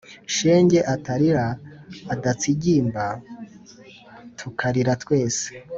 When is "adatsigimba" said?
2.13-3.05